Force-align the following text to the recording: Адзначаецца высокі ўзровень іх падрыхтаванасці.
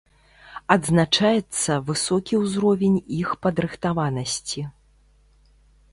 Адзначаецца 0.75 1.77
высокі 1.91 2.33
ўзровень 2.45 2.97
іх 3.21 3.29
падрыхтаванасці. 3.47 4.61